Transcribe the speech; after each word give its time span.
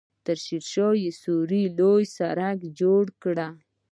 شیرشاه 0.43 1.03
سوري 1.21 1.63
لوی 1.77 2.03
سړک 2.17 2.59
جوړ 2.79 3.03
کړ. 3.21 3.37